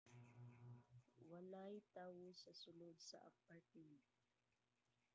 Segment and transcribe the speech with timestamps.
[1.29, 4.03] walay tawo sa sulod sa apartment